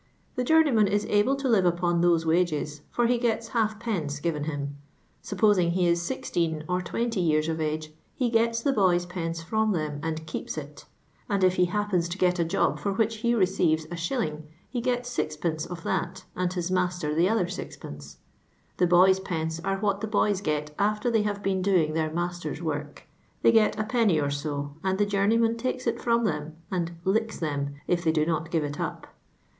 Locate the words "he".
3.05-3.19, 5.73-5.85, 11.57-11.65, 13.17-13.35, 14.71-14.81